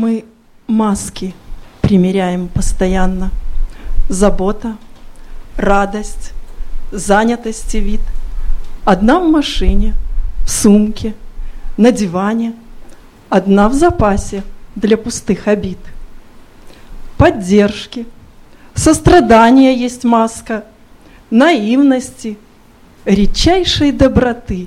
Мы 0.00 0.24
маски 0.66 1.34
примеряем 1.82 2.48
постоянно. 2.48 3.30
Забота, 4.08 4.78
радость, 5.58 6.32
занятости 6.90 7.76
вид. 7.76 8.00
Одна 8.86 9.20
в 9.20 9.30
машине, 9.30 9.92
в 10.46 10.50
сумке, 10.50 11.12
на 11.76 11.92
диване, 11.92 12.54
одна 13.28 13.68
в 13.68 13.74
запасе 13.74 14.42
для 14.74 14.96
пустых 14.96 15.46
обид. 15.48 15.76
Поддержки, 17.18 18.06
сострадания 18.74 19.76
есть 19.76 20.04
маска, 20.04 20.64
наивности, 21.28 22.38
редчайшей 23.04 23.92
доброты 23.92 24.66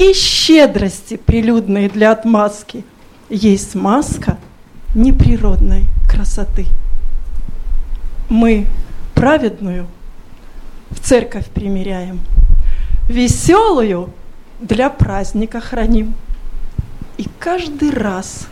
и 0.00 0.12
щедрости 0.12 1.16
прилюдной 1.18 1.88
для 1.88 2.10
отмазки 2.10 2.84
есть 3.30 3.76
маска 3.76 4.36
неприродной 4.94 5.84
красоты. 6.08 6.66
Мы 8.28 8.66
праведную 9.14 9.86
в 10.90 10.98
церковь 11.00 11.46
примеряем, 11.50 12.20
веселую 13.08 14.12
для 14.60 14.90
праздника 14.90 15.60
храним. 15.60 16.14
И 17.16 17.28
каждый 17.38 17.90
раз 17.90 18.48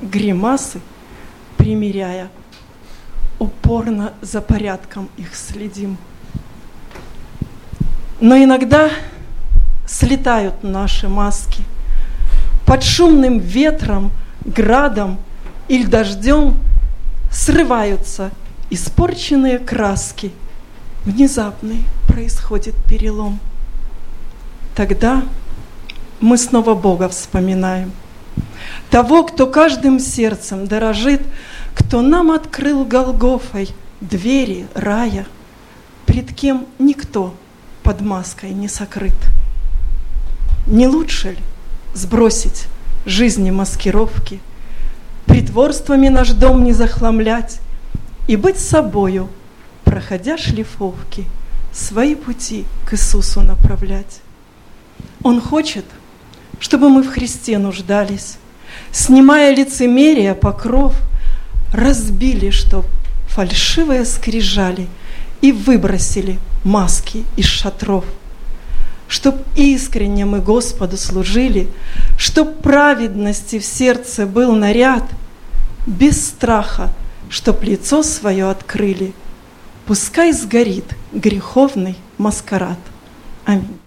гримасы 0.00 0.80
примеряя, 1.56 2.28
упорно 3.38 4.12
за 4.22 4.40
порядком 4.40 5.08
их 5.16 5.34
следим. 5.34 5.96
Но 8.20 8.36
иногда 8.36 8.90
слетают 9.86 10.62
наши 10.62 11.08
маски 11.08 11.62
под 12.66 12.82
шумным 12.82 13.38
ветром, 13.38 14.12
градом 14.44 15.18
или 15.68 15.84
дождем 15.84 16.56
срываются 17.30 18.30
испорченные 18.70 19.58
краски. 19.58 20.32
Внезапный 21.04 21.84
происходит 22.08 22.74
перелом. 22.88 23.38
Тогда 24.74 25.22
мы 26.20 26.38
снова 26.38 26.74
Бога 26.74 27.08
вспоминаем. 27.08 27.92
Того, 28.90 29.24
кто 29.24 29.46
каждым 29.46 30.00
сердцем 30.00 30.66
дорожит, 30.66 31.22
кто 31.74 32.00
нам 32.00 32.30
открыл 32.30 32.84
Голгофой 32.84 33.68
двери 34.00 34.66
рая, 34.74 35.26
пред 36.06 36.32
кем 36.34 36.66
никто 36.78 37.34
под 37.82 38.00
маской 38.00 38.50
не 38.50 38.68
сокрыт. 38.68 39.16
Не 40.66 40.88
лучше 40.88 41.32
ли 41.32 41.38
сбросить 41.94 42.66
жизни 43.04 43.50
маскировки, 43.50 44.40
притворствами 45.34 46.06
наш 46.06 46.30
дом 46.30 46.62
не 46.62 46.72
захламлять 46.72 47.58
и 48.28 48.36
быть 48.36 48.56
собою, 48.56 49.28
проходя 49.82 50.38
шлифовки, 50.38 51.24
свои 51.72 52.14
пути 52.14 52.64
к 52.86 52.94
Иисусу 52.94 53.40
направлять. 53.40 54.20
Он 55.24 55.40
хочет, 55.40 55.84
чтобы 56.60 56.88
мы 56.88 57.02
в 57.02 57.08
Христе 57.08 57.58
нуждались, 57.58 58.36
снимая 58.92 59.52
лицемерие, 59.52 60.36
покров, 60.36 60.94
разбили, 61.72 62.50
чтоб 62.50 62.86
фальшивые 63.26 64.04
скрижали 64.04 64.86
и 65.40 65.50
выбросили 65.50 66.38
маски 66.62 67.24
из 67.36 67.46
шатров– 67.46 68.04
чтоб 69.06 69.36
искренне 69.54 70.24
мы 70.24 70.40
Господу 70.40 70.96
служили, 70.96 71.68
чтоб 72.18 72.62
праведности 72.62 73.58
в 73.58 73.64
сердце 73.64 74.26
был 74.26 74.56
наряд, 74.56 75.04
без 75.86 76.26
страха, 76.26 76.90
чтоб 77.28 77.62
лицо 77.62 78.02
свое 78.02 78.48
открыли. 78.50 79.12
Пускай 79.86 80.32
сгорит 80.32 80.86
греховный 81.12 81.96
маскарад. 82.18 82.78
Аминь. 83.44 83.83